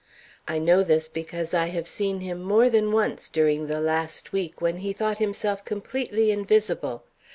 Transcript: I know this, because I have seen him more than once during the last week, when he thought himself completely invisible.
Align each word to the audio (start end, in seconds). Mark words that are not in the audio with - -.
I 0.47 0.57
know 0.57 0.81
this, 0.81 1.07
because 1.07 1.53
I 1.53 1.67
have 1.67 1.85
seen 1.85 2.21
him 2.21 2.41
more 2.41 2.71
than 2.71 2.91
once 2.91 3.29
during 3.29 3.67
the 3.67 3.79
last 3.79 4.31
week, 4.33 4.59
when 4.59 4.77
he 4.77 4.93
thought 4.93 5.19
himself 5.19 5.63
completely 5.63 6.31
invisible. 6.31 7.03